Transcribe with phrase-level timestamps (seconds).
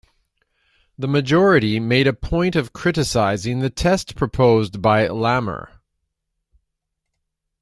[0.97, 5.69] The majority made a point of criticizing the test proposed by Lamer.